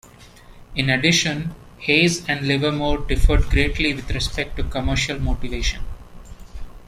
[0.73, 5.83] In addition, Hayes and Livermore differed greatly with respect to commercial motivation.